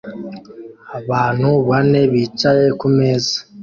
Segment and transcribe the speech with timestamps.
[0.99, 3.35] Abantu bane bicaye kumeza